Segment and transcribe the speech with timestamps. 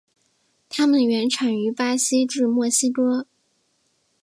[0.67, 3.27] 它们原产于巴西至墨西哥。